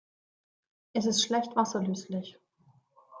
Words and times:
Es 0.93 1.05
ist 1.05 1.21
schlecht 1.23 1.55
wasserlöslich. 1.55 2.39